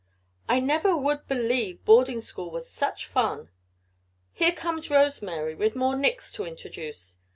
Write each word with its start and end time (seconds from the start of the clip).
"I 0.49 0.59
never 0.59 0.97
would 0.97 1.27
believe 1.27 1.85
boarding 1.85 2.21
school 2.21 2.49
was 2.49 2.67
such 2.67 3.05
fun. 3.05 3.51
Here 4.31 4.51
comes 4.51 4.89
Rose 4.89 5.21
Mary 5.21 5.53
with 5.53 5.75
more 5.75 5.95
Nicks 5.95 6.33
to 6.33 6.43
introduce. 6.43 7.19